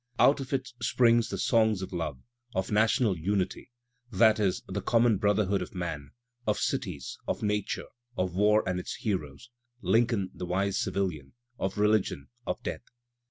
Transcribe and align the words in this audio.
Out 0.17 0.39
of 0.39 0.51
it 0.51 0.69
spring 0.81 1.17
the. 1.17 1.37
songs 1.37 1.83
of 1.83 1.93
love, 1.93 2.17
of 2.55 2.71
national 2.71 3.15
unity 3.15 3.69
(that 4.09 4.39
is, 4.39 4.63
the 4.65 4.81
common 4.81 5.19
brother 5.19 5.45
hood 5.45 5.61
of 5.61 5.75
man), 5.75 6.09
of 6.47 6.57
cities, 6.57 7.19
of 7.27 7.43
nature, 7.43 7.85
of 8.17 8.33
war 8.33 8.67
and 8.67 8.79
its 8.79 8.95
hero 8.95 9.37
(Lin 9.83 10.07
coln, 10.07 10.31
the 10.33 10.47
wise 10.47 10.79
civilian), 10.79 11.33
of 11.59 11.77
religion, 11.77 12.29
of 12.47 12.59
death. 12.63 12.85